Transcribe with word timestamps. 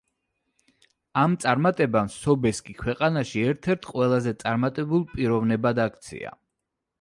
ამ 1.23 1.35
წარმატებამ 1.43 2.09
სობესკი 2.13 2.75
ქვეყანაში 2.79 3.43
ერთ-ერთ 3.51 3.87
ყველაზე 3.91 4.35
წარმატებულ 4.45 5.05
პიროვნებად 5.13 5.85
აქცია. 5.85 6.35